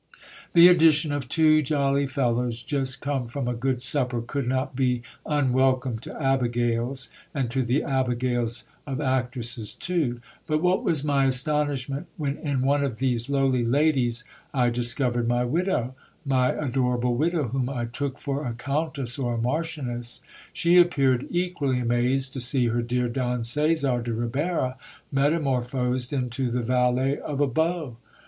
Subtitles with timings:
[0.53, 5.03] The addition of two jolly fellows just come from a good supper, could not be
[5.27, 12.07] anwelcome to abigails, and to the abigails of actresses too; but what was my astonishment
[12.17, 14.23] when in one of these lowly ladies
[14.55, 15.93] I discovered my widow,
[16.25, 20.23] my adorable widow, whom I took for a countess or a marchioness!
[20.51, 24.77] She appeared equally amazed to see her dear Don Caesar de Ribera
[25.11, 27.97] metamorphosed into the valet of a beau.